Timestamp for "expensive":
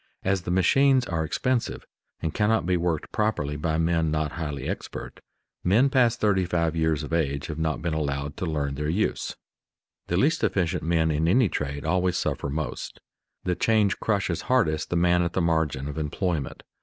1.23-1.85